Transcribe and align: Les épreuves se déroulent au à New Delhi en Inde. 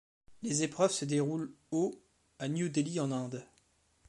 Les 0.41 0.63
épreuves 0.63 0.89
se 0.89 1.05
déroulent 1.05 1.53
au 1.69 2.01
à 2.39 2.47
New 2.47 2.69
Delhi 2.69 2.99
en 2.99 3.11
Inde. 3.11 3.45